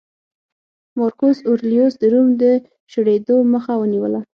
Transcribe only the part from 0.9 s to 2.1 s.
مارکوس اورلیوس د